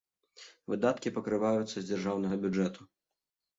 Выдаткі 0.73 1.11
пакрываюцца 1.19 1.77
з 1.79 1.85
дзяржаўнага 1.91 2.43
бюджэту. 2.47 2.91